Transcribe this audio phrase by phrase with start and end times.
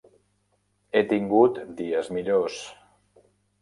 [0.95, 2.61] He tingut dies millors